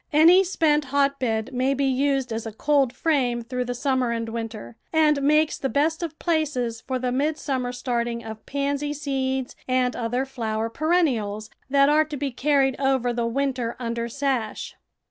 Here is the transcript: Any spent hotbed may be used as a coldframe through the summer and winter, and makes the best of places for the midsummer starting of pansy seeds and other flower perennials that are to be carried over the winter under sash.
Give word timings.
Any 0.11 0.43
spent 0.43 0.85
hotbed 0.85 1.53
may 1.53 1.75
be 1.75 1.85
used 1.85 2.33
as 2.33 2.47
a 2.47 2.51
coldframe 2.51 3.43
through 3.47 3.65
the 3.65 3.75
summer 3.75 4.09
and 4.09 4.29
winter, 4.29 4.75
and 4.91 5.21
makes 5.21 5.59
the 5.59 5.69
best 5.69 6.01
of 6.01 6.17
places 6.17 6.81
for 6.81 6.97
the 6.97 7.11
midsummer 7.11 7.71
starting 7.71 8.23
of 8.23 8.43
pansy 8.47 8.93
seeds 8.93 9.55
and 9.67 9.95
other 9.95 10.25
flower 10.25 10.71
perennials 10.71 11.51
that 11.69 11.87
are 11.87 12.05
to 12.05 12.17
be 12.17 12.31
carried 12.31 12.75
over 12.81 13.13
the 13.13 13.27
winter 13.27 13.75
under 13.77 14.09
sash. 14.09 14.75